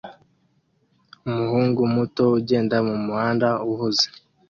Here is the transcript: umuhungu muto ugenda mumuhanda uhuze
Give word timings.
umuhungu 1.29 1.81
muto 1.95 2.23
ugenda 2.37 2.75
mumuhanda 2.87 3.49
uhuze 3.71 4.07